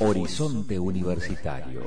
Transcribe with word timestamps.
Horizonte 0.00 0.78
Universitario. 0.78 1.82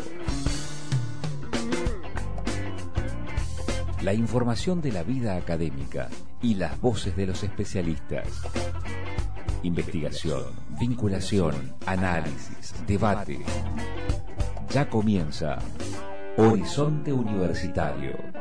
La 4.02 4.14
información 4.14 4.82
de 4.82 4.92
la 4.92 5.04
vida 5.04 5.38
académica 5.38 6.10
y 6.42 6.56
las 6.56 6.80
voces 6.82 7.16
de 7.16 7.28
los 7.28 7.42
especialistas. 7.42 8.28
Investigación, 9.64 10.44
vinculación, 10.78 11.56
análisis, 11.86 12.76
debate. 12.86 13.40
Ya 14.70 14.90
comienza 14.90 15.60
Horizonte 16.36 17.14
Universitario. 17.14 18.41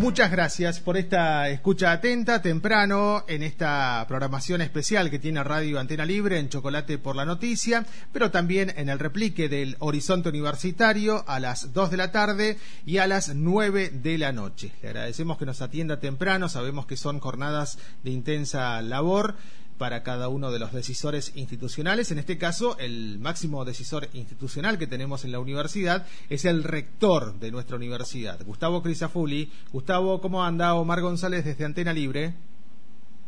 Muchas 0.00 0.30
gracias 0.30 0.80
por 0.80 0.96
esta 0.96 1.50
escucha 1.50 1.92
atenta 1.92 2.40
temprano 2.40 3.22
en 3.28 3.42
esta 3.42 4.02
programación 4.08 4.62
especial 4.62 5.10
que 5.10 5.18
tiene 5.18 5.44
Radio 5.44 5.78
Antena 5.78 6.06
Libre 6.06 6.38
en 6.38 6.48
Chocolate 6.48 6.96
por 6.96 7.16
la 7.16 7.26
Noticia, 7.26 7.84
pero 8.10 8.30
también 8.30 8.72
en 8.78 8.88
el 8.88 8.98
replique 8.98 9.50
del 9.50 9.76
Horizonte 9.78 10.30
Universitario 10.30 11.22
a 11.28 11.38
las 11.38 11.74
2 11.74 11.90
de 11.90 11.96
la 11.98 12.12
tarde 12.12 12.56
y 12.86 12.96
a 12.96 13.06
las 13.06 13.34
9 13.34 13.90
de 13.90 14.16
la 14.16 14.32
noche. 14.32 14.72
Le 14.80 14.88
agradecemos 14.88 15.36
que 15.36 15.44
nos 15.44 15.60
atienda 15.60 16.00
temprano, 16.00 16.48
sabemos 16.48 16.86
que 16.86 16.96
son 16.96 17.20
jornadas 17.20 17.76
de 18.02 18.10
intensa 18.10 18.80
labor 18.80 19.36
para 19.80 20.02
cada 20.02 20.28
uno 20.28 20.52
de 20.52 20.58
los 20.58 20.74
decisores 20.74 21.34
institucionales. 21.38 22.12
En 22.12 22.18
este 22.18 22.36
caso, 22.36 22.76
el 22.78 23.18
máximo 23.18 23.64
decisor 23.64 24.08
institucional 24.12 24.76
que 24.78 24.86
tenemos 24.86 25.24
en 25.24 25.32
la 25.32 25.40
universidad 25.40 26.06
es 26.28 26.44
el 26.44 26.64
rector 26.64 27.40
de 27.40 27.50
nuestra 27.50 27.76
universidad, 27.76 28.44
Gustavo 28.44 28.82
Crisafuli. 28.82 29.48
Gustavo, 29.72 30.20
¿cómo 30.20 30.44
anda? 30.44 30.74
Omar 30.74 31.00
González 31.00 31.46
desde 31.46 31.64
Antena 31.64 31.94
Libre. 31.94 32.34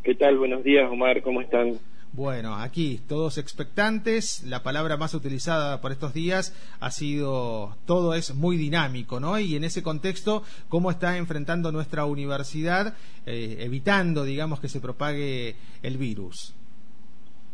¿Qué 0.02 0.15
tal? 0.15 0.37
Buenos 0.37 0.62
días, 0.62 0.91
Omar. 0.91 1.23
¿Cómo 1.23 1.41
están? 1.41 1.78
Bueno, 2.15 2.57
aquí 2.57 3.01
todos 3.09 3.39
expectantes. 3.39 4.45
La 4.47 4.62
palabra 4.62 4.98
más 4.98 5.14
utilizada 5.14 5.81
por 5.81 5.92
estos 5.92 6.12
días 6.12 6.53
ha 6.78 6.91
sido 6.91 7.75
todo 7.87 8.14
es 8.14 8.34
muy 8.34 8.59
dinámico, 8.59 9.19
¿no? 9.19 9.39
Y 9.41 9.56
en 9.56 9.64
ese 9.64 9.83
contexto, 9.83 10.42
¿cómo 10.69 10.91
está 10.91 11.17
enfrentando 11.17 11.72
nuestra 11.72 12.05
universidad, 12.05 12.95
eh, 13.25 13.56
evitando, 13.61 14.25
digamos, 14.25 14.61
que 14.61 14.69
se 14.69 14.81
propague 14.81 15.55
el 15.83 15.97
virus? 15.97 16.55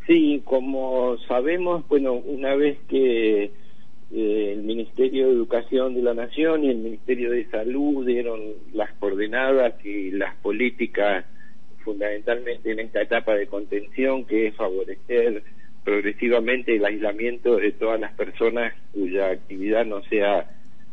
Sí, 0.08 0.42
como 0.44 1.16
sabemos, 1.28 1.86
bueno, 1.86 2.14
una 2.14 2.56
vez 2.56 2.78
que 2.88 3.44
eh, 3.44 4.52
el 4.56 4.64
Ministerio 4.64 5.28
de 5.28 5.34
Educación 5.34 5.94
de 5.94 6.02
la 6.02 6.14
Nación 6.14 6.64
y 6.64 6.70
el 6.70 6.78
Ministerio 6.78 7.30
de 7.30 7.48
Salud 7.48 8.04
dieron 8.04 8.40
las 8.72 8.92
coordenadas 8.94 9.74
y 9.86 10.10
las 10.10 10.34
políticas 10.38 11.26
fundamentalmente 11.88 12.70
en 12.70 12.80
esta 12.80 13.00
etapa 13.00 13.34
de 13.34 13.46
contención 13.46 14.26
que 14.26 14.48
es 14.48 14.54
favorecer 14.56 15.42
progresivamente 15.84 16.76
el 16.76 16.84
aislamiento 16.84 17.56
de 17.56 17.72
todas 17.72 17.98
las 17.98 18.12
personas 18.12 18.74
cuya 18.92 19.30
actividad 19.30 19.86
no 19.86 20.02
sea 20.02 20.50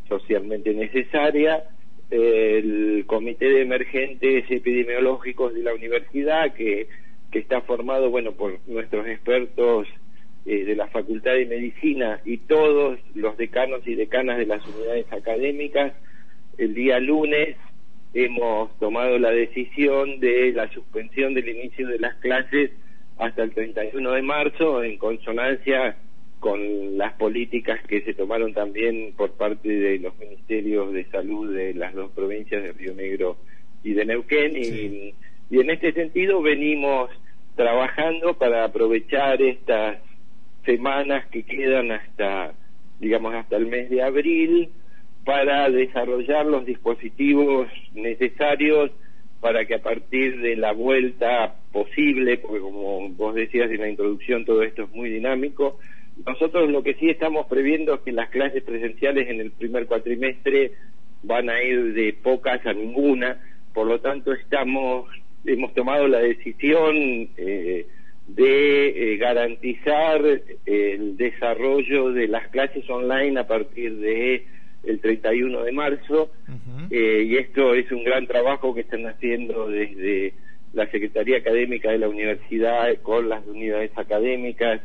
socialmente 0.08 0.74
necesaria. 0.74 1.66
El 2.10 3.04
Comité 3.08 3.50
de 3.50 3.64
Emergentes 3.64 4.50
Epidemiológicos 4.50 5.54
de 5.54 5.64
la 5.64 5.74
universidad, 5.74 6.54
que, 6.54 6.88
que 7.30 7.40
está 7.40 7.59
formado 7.59 8.09
bueno 8.09 8.32
por 8.32 8.58
nuestros 8.66 9.06
expertos 9.06 9.90
eh, 10.46 10.64
de 10.64 10.76
la 10.78 10.88
Facultad 10.88 11.34
de 11.34 11.46
Medicina 11.46 12.22
y 12.24 12.38
todos 12.38 13.00
los 13.16 13.36
decanos 13.36 13.86
y 13.86 13.96
decanas 13.96 14.38
de 14.38 14.46
las 14.46 14.66
unidades 14.66 15.12
académicas, 15.12 15.92
el 16.58 16.74
día 16.74 17.02
lunes 17.02 17.58
hemos 18.16 18.74
tomado 18.80 19.20
la 19.20 19.30
decisión 19.30 20.22
de 20.22 20.54
la 20.54 20.72
suspensión 20.72 21.34
del 21.34 21.50
inicio 21.50 21.88
de 21.90 22.00
las 22.00 22.16
clases 22.16 22.72
hasta 23.18 23.44
el 23.44 23.52
31 23.54 24.12
de 24.12 24.22
marzo 24.22 24.84
en 24.84 24.98
consonancia 24.98 25.98
con 26.40 26.98
las 26.98 27.14
políticas 27.14 27.82
que 27.88 28.02
se 28.02 28.14
tomaron 28.14 28.54
también 28.54 29.14
por 29.18 29.32
parte 29.34 29.68
de 29.68 30.00
los 30.00 30.18
ministerios 30.18 30.94
de 30.94 31.04
salud 31.06 31.54
de 31.54 31.74
las 31.74 31.94
dos 31.94 32.09
provincias 32.12 32.64
de 32.64 32.72
Río 32.72 32.94
Negro 32.94 33.38
y 33.84 33.94
de 33.94 34.06
Neuquén. 34.06 34.56
Y, 34.56 35.14
y 35.50 35.59
en 35.59 35.70
este 35.70 35.92
sentido 35.92 36.42
venimos 36.42 37.09
trabajando 37.56 38.38
para 38.38 38.64
aprovechar 38.64 39.42
estas 39.42 40.00
semanas 40.66 41.25
que 41.28 41.44
quedan 41.44 41.92
hasta 41.92 42.54
digamos 43.00 43.36
hasta 43.36 43.58
el 43.58 43.66
mes 43.68 43.90
de 43.90 44.02
abril 44.02 44.70
para 45.25 45.69
desarrollar 45.69 46.46
los 46.46 46.66
dispositivos 46.66 47.68
necesarios 47.94 48.91
para 49.41 49.66
que 49.66 49.75
a 49.75 49.81
partir 49.81 50.40
de 50.40 50.56
la 50.56 50.72
vuelta 50.72 51.56
posible, 51.72 52.38
porque 52.38 52.62
como 52.62 53.09
vos 53.09 53.36
decías 53.36 53.69
en 53.69 53.81
la 53.81 53.90
introducción, 53.90 54.46
todo 54.46 54.63
esto 54.63 54.84
es 54.84 54.91
muy 54.91 55.09
dinámico, 55.09 55.80
nosotros 56.25 56.69
lo 56.69 56.81
que 56.84 56.94
sí 56.94 57.09
estamos 57.09 57.47
previendo 57.47 57.96
es 57.96 58.02
que 58.02 58.12
las 58.12 58.30
clases 58.30 58.63
presenciales 58.63 59.30
en 59.30 59.41
el 59.41 59.52
primer 59.52 59.86
cuatrimestre 59.88 60.72
van 61.24 61.50
a 61.50 61.62
ir 61.62 61.94
de 61.94 62.13
pocas 62.13 62.66
a 62.66 62.74
ninguna, 62.74 63.42
por 63.74 63.88
lo 63.88 64.00
tanto 64.00 64.31
estamos 64.31 65.09
hemos 65.46 65.74
tomado 65.74 66.07
la 66.07 66.19
decisión 66.19 67.30
eh, 67.38 67.86
de 68.28 69.13
eh, 69.13 69.18
garantizar 69.18 70.22
el 70.66 71.18
desarrollo 71.18 72.12
de 72.12 72.28
las 72.28 72.47
clases 72.47 72.90
online 72.90 73.40
a 73.40 73.47
partir 73.47 73.97
de 73.97 74.47
el 74.88 75.00
31 75.00 75.63
de 75.63 75.72
marzo 75.72 76.29
eh, 76.90 77.25
y 77.28 77.38
esto 77.38 77.73
es 77.73 77.91
un 77.91 78.03
gran 78.03 78.28
trabajo 78.28 78.73
que 78.73 78.81
están 78.81 79.06
haciendo 79.07 79.68
desde 79.68 80.34
la 80.73 80.90
Secretaría 80.91 81.38
Académica 81.38 81.91
de 81.91 82.00
la 82.00 82.09
Universidad 82.09 82.88
con 83.01 83.29
las 83.29 83.45
unidades 83.47 83.91
académicas 83.97 84.81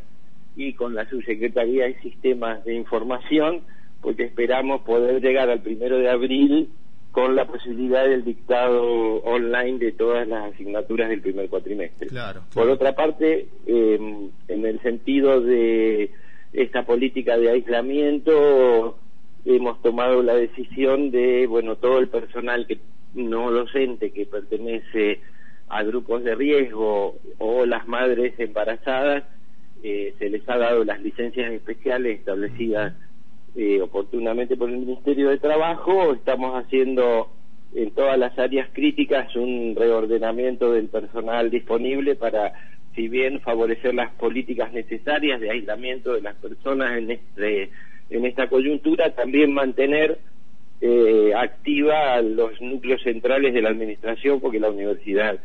y 0.57 0.75
con 0.75 0.95
la 0.95 1.09
Subsecretaría 1.09 1.87
de 1.87 2.01
Sistemas 2.01 2.65
de 2.65 2.75
Información 2.75 3.63
porque 4.01 4.25
esperamos 4.25 4.83
poder 4.83 5.21
llegar 5.21 5.51
al 5.51 5.61
primero 5.61 5.99
de 5.99 6.09
abril 6.09 6.69
con 7.13 7.35
la 7.35 7.45
posibilidad 7.45 8.05
del 8.05 8.25
dictado 8.25 8.83
online 9.23 9.79
de 9.79 9.93
todas 9.93 10.27
las 10.29 10.53
asignaturas 10.55 11.09
del 11.09 11.21
primer 11.21 11.49
cuatrimestre. 11.49 12.09
Por 12.55 12.69
otra 12.69 12.95
parte, 12.95 13.49
em, 13.67 14.31
en 14.47 14.65
el 14.65 14.81
sentido 14.81 15.41
de 15.41 16.11
esta 16.53 16.85
política 16.85 17.37
de 17.37 17.51
aislamiento, 17.51 18.97
hemos 19.45 19.81
tomado 19.83 20.23
la 20.23 20.35
decisión 20.35 21.11
de, 21.11 21.47
bueno, 21.47 21.77
todo 21.77 21.99
el 21.99 22.09
personal 22.09 22.67
que 22.67 22.79
no 23.15 23.51
docente 23.51 24.13
que 24.13 24.27
pertenece 24.27 25.21
a 25.69 25.83
grupos 25.83 26.25
de 26.25 26.35
riesgo 26.35 27.17
o 27.39 27.67
las 27.67 27.87
madres 27.87 28.35
embarazadas, 28.39 29.25
eh, 29.83 30.15
se 30.19 30.29
les 30.29 30.47
ha 30.49 30.59
dado 30.59 30.85
las 30.85 31.01
licencias 31.01 31.53
especiales 31.53 32.19
establecidas 32.19 32.95
eh, 33.57 33.81
oportunamente 33.81 34.57
por 34.57 34.69
el 34.69 34.79
Ministerio 34.79 35.31
de 35.31 35.39
Trabajo. 35.39 36.13
Estamos 36.13 36.55
haciendo 36.63 37.31
en 37.75 37.91
todas 37.93 38.19
las 38.19 38.39
áreas 38.39 38.69
críticas 38.73 39.35
un 39.37 39.75
reordenamiento 39.77 40.73
del 40.73 40.89
personal 40.89 41.51
disponible 41.51 42.17
para, 42.17 42.53
si 42.95 43.09
bien 43.09 43.41
favorecer 43.41 43.95
las 43.95 44.13
políticas 44.13 44.73
necesarias 44.73 45.41
de 45.41 45.51
aislamiento 45.51 46.15
de 46.15 46.23
las 46.23 46.37
personas 46.37 46.99
en 46.99 47.13
este 47.13 47.71
en 48.11 48.27
esta 48.27 48.49
coyuntura, 48.49 49.15
también 49.15 49.53
mantener 49.53 50.19
eh, 50.81 51.33
activa 51.37 52.21
los 52.23 52.61
núcleos 52.61 53.03
centrales 53.03 53.55
de 53.55 53.63
la 53.63 53.71
administración, 53.71 54.41
porque 54.41 54.61
la 54.61 54.71
universidad 54.71 55.39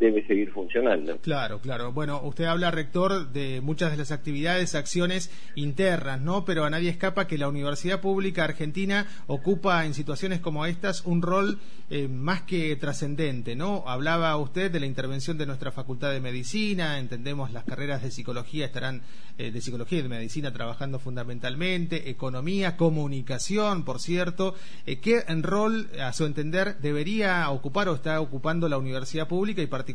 debe 0.00 0.26
seguir 0.26 0.50
funcionando. 0.50 1.18
Claro, 1.18 1.60
claro. 1.60 1.92
Bueno, 1.92 2.20
usted 2.24 2.44
habla, 2.44 2.70
rector, 2.70 3.30
de 3.32 3.60
muchas 3.60 3.92
de 3.92 3.98
las 3.98 4.10
actividades, 4.10 4.74
acciones 4.74 5.30
internas, 5.54 6.20
¿no? 6.20 6.46
Pero 6.46 6.64
a 6.64 6.70
nadie 6.70 6.88
escapa 6.88 7.26
que 7.26 7.36
la 7.36 7.48
Universidad 7.48 8.00
Pública 8.00 8.44
Argentina 8.44 9.06
ocupa 9.26 9.84
en 9.84 9.92
situaciones 9.92 10.40
como 10.40 10.64
estas 10.64 11.04
un 11.04 11.20
rol 11.20 11.58
eh, 11.90 12.08
más 12.08 12.42
que 12.42 12.74
trascendente, 12.76 13.54
¿no? 13.54 13.84
Hablaba 13.86 14.36
usted 14.38 14.70
de 14.70 14.80
la 14.80 14.86
intervención 14.86 15.36
de 15.36 15.46
nuestra 15.46 15.70
Facultad 15.70 16.12
de 16.12 16.20
Medicina, 16.20 16.98
entendemos 16.98 17.52
las 17.52 17.64
carreras 17.64 18.02
de 18.02 18.10
psicología 18.10 18.64
estarán, 18.64 19.02
eh, 19.36 19.50
de 19.50 19.60
psicología 19.60 19.98
y 19.98 20.02
de 20.02 20.08
medicina 20.08 20.52
trabajando 20.52 20.98
fundamentalmente, 20.98 22.08
economía, 22.08 22.76
comunicación, 22.76 23.84
por 23.84 24.00
cierto. 24.00 24.54
Eh, 24.86 25.00
¿Qué 25.00 25.24
rol, 25.42 25.90
a 26.00 26.12
su 26.12 26.24
entender, 26.24 26.78
debería 26.78 27.50
ocupar 27.50 27.88
o 27.88 27.94
está 27.94 28.20
ocupando 28.20 28.68
la 28.68 28.78
Universidad 28.78 29.28
Pública 29.28 29.60
y 29.60 29.66
particularmente 29.66 29.89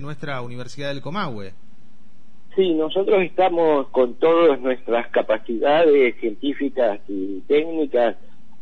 nuestra 0.00 0.42
Universidad 0.42 0.88
del 0.88 1.02
Comahue. 1.02 1.52
Sí, 2.56 2.74
nosotros 2.74 3.22
estamos 3.22 3.88
con 3.88 4.14
todas 4.14 4.60
nuestras 4.60 5.08
capacidades 5.08 6.16
científicas 6.20 7.00
y 7.08 7.40
técnicas 7.46 8.16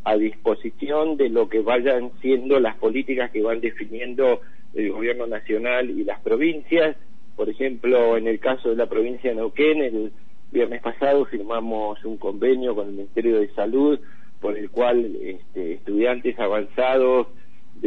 a 0.04 0.16
disposición 0.16 1.16
de 1.16 1.30
lo 1.30 1.48
que 1.48 1.60
vayan 1.60 2.10
siendo 2.20 2.60
las 2.60 2.76
políticas 2.76 3.30
que 3.30 3.42
van 3.42 3.60
definiendo 3.60 4.40
el 4.74 4.92
gobierno 4.92 5.26
nacional 5.26 5.90
y 5.90 6.04
las 6.04 6.20
provincias. 6.20 6.96
Por 7.36 7.48
ejemplo, 7.48 8.16
en 8.16 8.26
el 8.26 8.38
caso 8.38 8.68
de 8.68 8.76
la 8.76 8.86
provincia 8.86 9.30
de 9.30 9.36
Neuquén, 9.36 9.82
el 9.82 10.12
viernes 10.52 10.82
pasado 10.82 11.24
firmamos 11.24 12.04
un 12.04 12.18
convenio 12.18 12.74
con 12.74 12.88
el 12.88 12.94
Ministerio 12.94 13.40
de 13.40 13.48
Salud 13.54 13.98
por 14.40 14.56
el 14.56 14.70
cual 14.70 15.16
este, 15.22 15.74
estudiantes 15.74 16.38
avanzados 16.38 17.28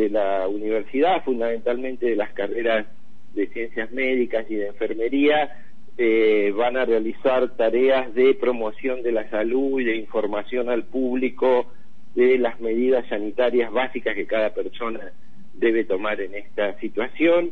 de 0.09 0.19
la 0.19 0.47
universidad, 0.47 1.23
fundamentalmente 1.23 2.07
de 2.07 2.15
las 2.15 2.31
carreras 2.31 2.87
de 3.33 3.47
ciencias 3.47 3.91
médicas 3.91 4.45
y 4.49 4.55
de 4.55 4.67
enfermería, 4.67 5.55
eh, 5.97 6.53
van 6.55 6.77
a 6.77 6.85
realizar 6.85 7.55
tareas 7.55 8.13
de 8.15 8.33
promoción 8.33 9.03
de 9.03 9.11
la 9.11 9.29
salud 9.29 9.79
y 9.79 9.83
de 9.83 9.97
información 9.97 10.69
al 10.69 10.85
público 10.85 11.67
de 12.15 12.37
las 12.37 12.59
medidas 12.59 13.07
sanitarias 13.07 13.71
básicas 13.71 14.15
que 14.15 14.25
cada 14.25 14.53
persona 14.53 15.11
debe 15.53 15.83
tomar 15.83 16.19
en 16.21 16.35
esta 16.35 16.79
situación. 16.79 17.51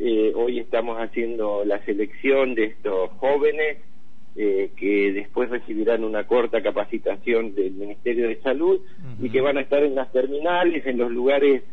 Eh, 0.00 0.32
hoy 0.34 0.60
estamos 0.60 0.98
haciendo 0.98 1.64
la 1.64 1.84
selección 1.84 2.54
de 2.54 2.66
estos 2.66 3.10
jóvenes 3.18 3.78
eh, 4.36 4.70
que 4.76 5.12
después 5.12 5.50
recibirán 5.50 6.04
una 6.04 6.24
corta 6.24 6.62
capacitación 6.62 7.56
del 7.56 7.72
Ministerio 7.72 8.28
de 8.28 8.40
Salud 8.42 8.80
y 9.20 9.30
que 9.30 9.40
van 9.40 9.58
a 9.58 9.62
estar 9.62 9.82
en 9.82 9.96
las 9.96 10.12
terminales, 10.12 10.86
en 10.86 10.98
los 10.98 11.10
lugares 11.10 11.64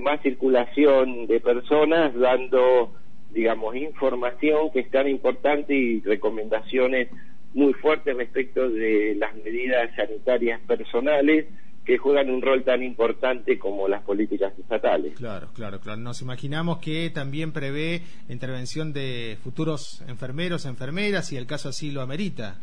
más 0.00 0.20
circulación 0.22 1.26
de 1.26 1.40
personas, 1.40 2.14
dando, 2.14 2.92
digamos, 3.30 3.76
información 3.76 4.70
que 4.72 4.80
es 4.80 4.90
tan 4.90 5.08
importante 5.08 5.74
y 5.74 6.00
recomendaciones 6.00 7.08
muy 7.54 7.74
fuertes 7.74 8.16
respecto 8.16 8.68
de 8.70 9.14
las 9.16 9.34
medidas 9.36 9.94
sanitarias 9.94 10.60
personales 10.62 11.46
que 11.84 11.98
juegan 11.98 12.30
un 12.30 12.40
rol 12.40 12.62
tan 12.62 12.82
importante 12.82 13.58
como 13.58 13.88
las 13.88 14.02
políticas 14.02 14.56
estatales. 14.58 15.14
Claro, 15.14 15.48
claro, 15.54 15.80
claro. 15.80 16.00
Nos 16.00 16.22
imaginamos 16.22 16.78
que 16.78 17.10
también 17.10 17.52
prevé 17.52 18.02
intervención 18.28 18.92
de 18.92 19.36
futuros 19.42 20.02
enfermeros, 20.08 20.64
enfermeras, 20.64 21.32
y 21.32 21.36
el 21.36 21.46
caso 21.46 21.70
así 21.70 21.90
lo 21.90 22.00
amerita. 22.00 22.60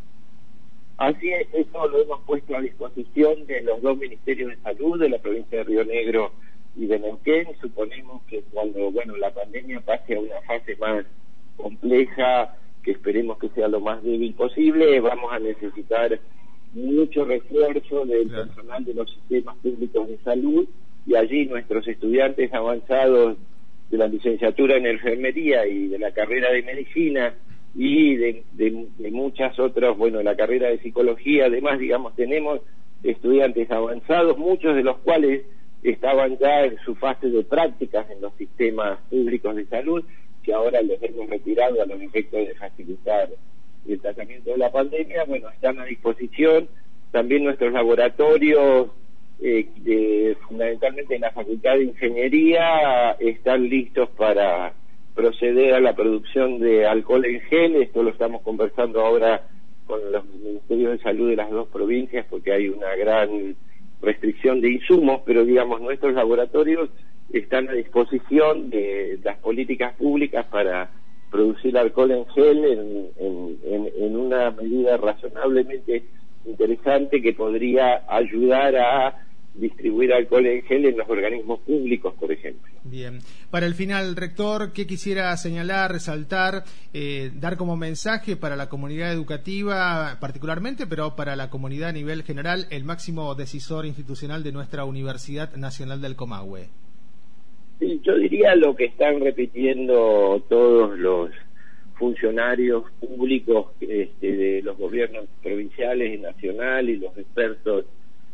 Así 0.97 1.29
es, 1.29 1.47
eso 1.53 1.87
lo 1.87 2.01
hemos 2.01 2.21
puesto 2.25 2.55
a 2.55 2.61
disposición 2.61 3.45
de 3.45 3.61
los 3.61 3.81
dos 3.81 3.97
ministerios 3.97 4.49
de 4.49 4.57
salud 4.57 4.99
de 4.99 5.09
la 5.09 5.17
provincia 5.17 5.59
de 5.59 5.63
Río 5.63 5.85
Negro 5.85 6.33
y 6.75 6.87
de 6.87 6.99
Neuquén. 6.99 7.47
Suponemos 7.61 8.23
que 8.23 8.41
cuando 8.51 8.91
bueno 8.91 9.17
la 9.17 9.31
pandemia 9.31 9.81
pase 9.81 10.15
a 10.15 10.19
una 10.19 10.41
fase 10.47 10.75
más 10.77 11.05
compleja, 11.57 12.55
que 12.83 12.91
esperemos 12.91 13.37
que 13.37 13.49
sea 13.49 13.67
lo 13.67 13.79
más 13.79 14.01
débil 14.03 14.33
posible, 14.33 14.99
vamos 14.99 15.31
a 15.33 15.39
necesitar 15.39 16.19
mucho 16.73 17.25
refuerzo 17.25 18.05
del 18.05 18.29
personal 18.29 18.85
de 18.85 18.93
los 18.93 19.11
sistemas 19.11 19.57
públicos 19.57 20.07
de 20.07 20.17
salud 20.19 20.67
y 21.05 21.15
allí 21.15 21.45
nuestros 21.45 21.87
estudiantes 21.87 22.53
avanzados 22.53 23.37
de 23.89 23.97
la 23.97 24.07
licenciatura 24.07 24.77
en 24.77 24.85
enfermería 24.85 25.65
y 25.65 25.87
de 25.87 25.97
la 25.97 26.11
carrera 26.11 26.51
de 26.51 26.61
medicina 26.61 27.33
y 27.75 28.15
de, 28.15 28.43
de, 28.53 29.11
muchas 29.11 29.57
otras, 29.59 29.97
bueno, 29.97 30.21
la 30.21 30.35
carrera 30.35 30.69
de 30.69 30.79
psicología, 30.79 31.45
además, 31.45 31.79
digamos, 31.79 32.15
tenemos 32.15 32.61
estudiantes 33.03 33.69
avanzados, 33.71 34.37
muchos 34.37 34.75
de 34.75 34.83
los 34.83 34.97
cuales 34.99 35.43
estaban 35.83 36.37
ya 36.37 36.65
en 36.65 36.77
su 36.79 36.95
fase 36.95 37.29
de 37.29 37.43
prácticas 37.43 38.09
en 38.09 38.21
los 38.21 38.33
sistemas 38.35 38.99
públicos 39.09 39.55
de 39.55 39.65
salud, 39.65 40.03
que 40.43 40.53
ahora 40.53 40.81
los 40.81 41.01
hemos 41.01 41.29
retirado 41.29 41.81
a 41.81 41.85
los 41.85 42.01
efectos 42.01 42.47
de 42.47 42.55
facilitar 42.55 43.29
el 43.87 43.99
tratamiento 43.99 44.51
de 44.51 44.57
la 44.57 44.71
pandemia, 44.71 45.23
bueno, 45.25 45.49
están 45.49 45.79
a 45.79 45.85
disposición. 45.85 46.67
También 47.11 47.43
nuestros 47.43 47.73
laboratorios, 47.73 48.89
eh, 49.41 50.35
fundamentalmente 50.47 51.15
en 51.15 51.21
la 51.21 51.31
Facultad 51.31 51.75
de 51.75 51.85
Ingeniería, 51.85 53.11
están 53.19 53.67
listos 53.67 54.09
para 54.09 54.73
proceder 55.15 55.73
a 55.73 55.79
la 55.79 55.95
producción 55.95 56.59
de 56.59 56.85
alcohol 56.85 57.25
en 57.25 57.41
gel. 57.41 57.75
Esto 57.77 58.03
lo 58.03 58.11
estamos 58.11 58.41
conversando 58.41 59.05
ahora 59.05 59.47
con 59.87 60.11
los 60.11 60.23
ministerios 60.25 60.91
de 60.91 61.03
salud 61.03 61.29
de 61.29 61.35
las 61.35 61.49
dos 61.49 61.67
provincias 61.69 62.25
porque 62.29 62.53
hay 62.53 62.69
una 62.69 62.95
gran 62.95 63.55
restricción 64.01 64.61
de 64.61 64.71
insumos, 64.71 65.21
pero 65.25 65.43
digamos, 65.45 65.81
nuestros 65.81 66.13
laboratorios 66.13 66.89
están 67.31 67.69
a 67.69 67.73
disposición 67.73 68.69
de 68.69 69.19
las 69.23 69.37
políticas 69.37 69.93
públicas 69.95 70.45
para 70.47 70.89
producir 71.29 71.77
alcohol 71.77 72.11
en 72.11 72.25
gel 72.27 73.11
en, 73.17 74.15
una 74.15 74.51
medida 74.51 74.97
razonablemente 74.97 76.03
interesante 76.45 77.21
que 77.21 77.33
podría 77.33 78.03
ayudar 78.07 78.75
a 78.75 79.28
distribuir 79.53 80.13
alcohol 80.13 80.45
en 80.45 80.61
gel 80.63 80.85
en 80.85 80.97
los 80.97 81.09
organismos 81.09 81.59
públicos, 81.61 82.13
por 82.19 82.31
ejemplo. 82.31 82.71
Bien. 82.83 83.19
Para 83.49 83.65
el 83.65 83.73
final, 83.73 84.15
rector, 84.15 84.73
¿qué 84.73 84.87
quisiera 84.87 85.35
señalar, 85.37 85.91
resaltar, 85.91 86.63
eh, 86.93 87.31
dar 87.33 87.57
como 87.57 87.75
mensaje 87.75 88.35
para 88.35 88.55
la 88.55 88.69
comunidad 88.69 89.11
educativa 89.11 90.17
particularmente, 90.19 90.87
pero 90.87 91.15
para 91.15 91.35
la 91.35 91.49
comunidad 91.49 91.89
a 91.89 91.93
nivel 91.93 92.23
general, 92.23 92.67
el 92.69 92.83
máximo 92.83 93.35
decisor 93.35 93.85
institucional 93.85 94.43
de 94.43 94.51
nuestra 94.51 94.85
Universidad 94.85 95.55
Nacional 95.55 96.01
del 96.01 96.15
Comahue? 96.15 96.69
Sí, 97.79 98.01
yo 98.03 98.15
diría 98.17 98.55
lo 98.55 98.75
que 98.75 98.85
están 98.85 99.21
repitiendo 99.21 100.43
todos 100.49 100.97
los 100.99 101.31
funcionarios 101.99 102.83
públicos 102.99 103.67
este, 103.81 104.31
de 104.35 104.61
los 104.61 104.77
gobiernos 104.77 105.25
provinciales 105.43 106.17
y 106.17 106.21
nacionales 106.21 106.95
y 106.95 106.99
los 106.99 107.17
expertos 107.17 107.85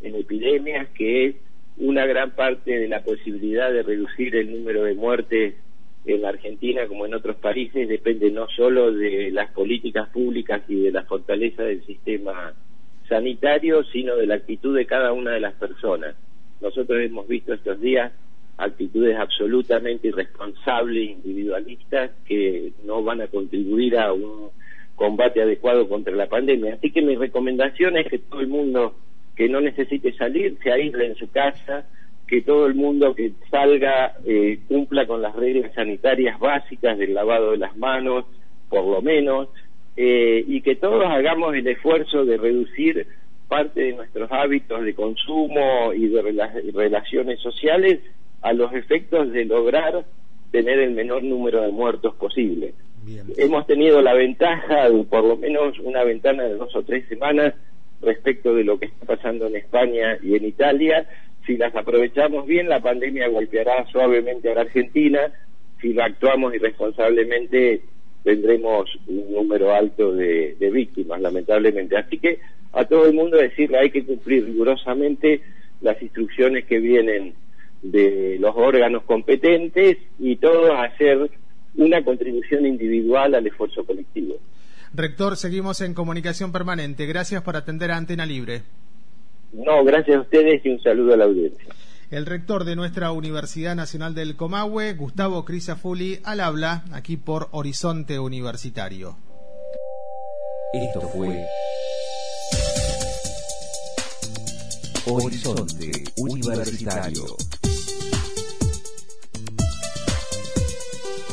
en 0.02 0.16
epidemias, 0.16 0.88
que 0.90 1.26
es 1.26 1.36
una 1.78 2.06
gran 2.06 2.32
parte 2.32 2.80
de 2.80 2.88
la 2.88 3.04
posibilidad 3.04 3.72
de 3.72 3.84
reducir 3.84 4.36
el 4.36 4.52
número 4.52 4.84
de 4.84 4.94
muertes 4.94 5.56
en 6.06 6.22
la 6.22 6.30
Argentina 6.30 6.88
como 6.88 7.06
en 7.06 7.16
otros 7.16 7.36
países 7.38 7.90
depende 7.90 8.30
no 8.30 8.48
solo 8.50 8.92
de 8.92 9.32
las 9.32 9.52
políticas 9.52 10.08
públicas 10.10 10.62
y 10.68 10.76
de 10.76 10.92
la 10.92 11.04
fortaleza 11.04 11.64
del 11.64 11.84
sistema 11.86 12.54
sanitario, 13.10 13.84
sino 13.86 14.16
de 14.16 14.28
la 14.28 14.36
actitud 14.36 14.76
de 14.76 14.86
cada 14.86 15.14
una 15.14 15.32
de 15.32 15.40
las 15.40 15.54
personas. 15.56 16.16
Nosotros 16.62 17.00
hemos 17.02 17.28
visto 17.28 17.54
estos 17.54 17.80
días 17.82 18.12
actitudes 18.58 19.18
absolutamente 19.18 20.08
irresponsables, 20.08 21.10
individualistas, 21.10 22.12
que 22.26 22.72
no 22.86 23.04
van 23.04 23.22
a 23.22 23.28
contribuir 23.28 23.98
a 23.98 24.14
un 24.14 24.50
combate 24.96 25.42
adecuado 25.42 25.90
contra 25.90 26.16
la 26.16 26.28
pandemia. 26.28 26.76
Así 26.76 26.92
que 26.92 27.02
mi 27.02 27.16
recomendación 27.16 27.98
es 27.98 28.08
que 28.08 28.20
todo 28.20 28.40
el 28.40 28.48
mundo 28.48 28.96
que 29.36 29.50
no 29.50 29.62
necesite 29.62 30.14
salir 30.14 30.58
se 30.64 30.72
aísle 30.72 31.08
en 31.08 31.16
su 31.16 31.30
casa, 31.30 31.86
que 32.28 32.42
todo 32.42 32.66
el 32.66 32.76
mundo 32.76 33.14
que 33.14 33.34
salga 33.52 34.18
eh, 34.26 34.60
cumpla 34.68 35.06
con 35.06 35.22
las 35.22 35.36
reglas 35.36 35.74
sanitarias 35.74 36.40
básicas 36.40 36.98
del 36.98 37.14
lavado 37.14 37.52
de 37.52 37.58
las 37.58 37.78
manos, 37.78 38.26
por 38.70 38.86
lo 38.86 39.02
menos, 39.02 39.50
eh, 39.96 40.44
y 40.48 40.62
que 40.62 40.76
todos 40.76 41.06
hagamos 41.06 41.54
el 41.56 41.68
esfuerzo 41.68 42.26
de 42.26 42.38
reducir 42.38 43.08
parte 43.48 43.82
de 43.82 43.94
nuestros 43.94 44.32
hábitos 44.32 44.84
de 44.84 44.96
consumo 44.96 45.94
y 45.94 46.08
de 46.08 46.22
relaciones 46.74 47.40
sociales 47.40 48.00
a 48.42 48.54
los 48.54 48.74
efectos 48.74 49.32
de 49.32 49.46
lograr 49.46 50.04
tener 50.52 50.80
el 50.80 50.92
menor 50.92 51.24
número 51.24 51.62
de 51.62 51.72
muertos 51.72 52.16
posible. 52.16 52.74
Hemos 53.38 53.68
tenido 53.68 54.02
la 54.02 54.14
ventaja 54.14 54.90
de 54.90 55.04
por 55.04 55.24
lo 55.24 55.38
menos 55.38 55.78
una 55.80 56.04
ventana 56.04 56.44
de 56.44 56.56
dos 56.56 56.76
o 56.76 56.84
tres 56.84 57.08
semanas 57.08 57.54
respecto 58.06 58.54
de 58.54 58.64
lo 58.64 58.80
que 58.80 58.86
está 58.86 59.06
pasando 59.06 59.48
en 59.48 59.56
España 59.56 60.18
y 60.22 60.36
en 60.36 60.46
Italia. 60.46 61.08
Si 61.46 61.58
las 61.58 61.76
aprovechamos 61.76 62.46
bien, 62.46 62.70
la 62.70 62.80
pandemia 62.80 63.28
golpeará 63.28 63.86
suavemente 63.92 64.52
a 64.52 64.56
la 64.56 64.62
Argentina. 64.62 65.20
Si 65.82 65.94
la 65.94 66.06
actuamos 66.06 66.56
irresponsablemente, 66.56 67.82
tendremos 68.24 68.90
un 69.08 69.32
número 69.32 69.74
alto 69.74 70.14
de, 70.14 70.56
de 70.60 70.72
víctimas, 70.72 71.22
lamentablemente. 71.22 71.98
Así 71.98 72.18
que 72.18 72.40
a 72.74 72.86
todo 72.86 73.06
el 73.06 73.14
mundo 73.14 73.38
decirle 73.38 73.78
hay 73.80 73.92
que 73.92 74.06
cumplir 74.06 74.46
rigurosamente 74.46 75.42
las 75.82 76.02
instrucciones 76.02 76.66
que 76.66 76.80
vienen 76.80 77.34
de 77.82 78.38
los 78.40 78.56
órganos 78.56 79.04
competentes 79.04 79.98
y 80.20 80.38
todos 80.38 80.72
hacer 80.78 81.30
una 81.76 82.04
contribución 82.04 82.66
individual 82.66 83.36
al 83.36 83.46
esfuerzo 83.46 83.86
colectivo. 83.86 84.38
Rector, 84.96 85.36
seguimos 85.36 85.82
en 85.82 85.94
comunicación 85.94 86.54
permanente. 86.54 87.06
Gracias 87.06 87.42
por 87.42 87.58
atender 87.58 87.92
a 87.92 87.98
Antena 87.98 88.26
Libre. 88.26 88.64
No, 89.52 89.84
gracias 89.84 90.16
a 90.16 90.22
ustedes 90.22 90.66
y 90.66 90.70
un 90.70 90.82
saludo 90.82 91.14
a 91.14 91.18
la 91.18 91.26
audiencia. 91.26 91.66
El 92.12 92.26
rector 92.26 92.64
de 92.64 92.78
nuestra 92.78 93.12
Universidad 93.12 93.76
Nacional 93.76 94.16
del 94.16 94.38
Comahue, 94.38 94.94
Gustavo 94.94 95.44
Crisafuli, 95.44 96.20
al 96.24 96.40
habla 96.40 96.86
aquí 96.94 97.18
por 97.18 97.50
Horizonte 97.52 98.20
Universitario. 98.20 99.18
Esto 100.72 101.02
fue 101.02 101.46
Horizonte 105.08 105.92
Universitario. 106.16 107.26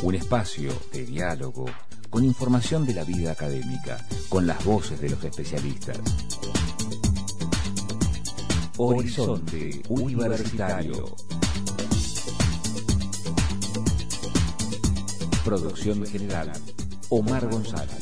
Un 0.02 0.14
espacio 0.16 0.73
de 0.92 1.07
diálogo 1.07 1.66
con 2.12 2.26
información 2.26 2.85
de 2.85 2.92
la 2.92 3.04
vida 3.04 3.33
académica, 3.33 3.97
con 4.28 4.47
las 4.47 4.62
voces 4.66 5.00
de 5.00 5.09
los 5.09 5.25
especialistas. 5.25 5.99
Horizonte 8.76 9.83
Universitario. 9.88 11.16
Producción 15.42 16.04
general, 16.07 16.52
Omar 17.09 17.49
González. 17.49 18.01